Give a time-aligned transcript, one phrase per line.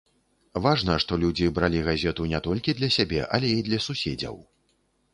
[0.67, 4.35] Важна, што людзі бралі газету не толькі для сябе, але і для суседзяў.